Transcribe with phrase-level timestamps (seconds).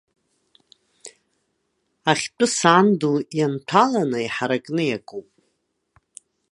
[2.11, 5.27] Ахьтәы саан ду ианҭәаланы иҳаракны иакуп.